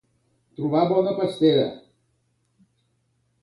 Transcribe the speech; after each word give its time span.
Trobar 0.59 0.87
bona 0.91 1.13
pastera. 1.19 1.67